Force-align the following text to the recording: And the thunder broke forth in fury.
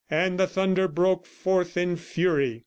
And 0.09 0.39
the 0.39 0.47
thunder 0.47 0.87
broke 0.87 1.27
forth 1.27 1.77
in 1.77 1.95
fury. 1.95 2.59